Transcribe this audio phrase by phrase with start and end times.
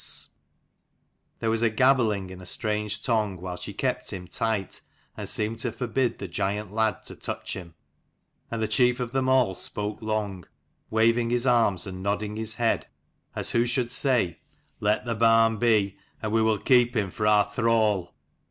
[0.01, 0.31] Then
[1.37, 4.81] there was gabbling in a strange tongue while she kept him tight
[5.15, 7.75] and seemed to forbid the giant lad to touch him:
[8.49, 10.45] and the chief of them all spoke long,
[10.89, 12.87] waving his arms and nodding his head,
[13.35, 14.39] as who should say"
[14.79, 18.15] Let the barn be, and we will keep him for our thrall."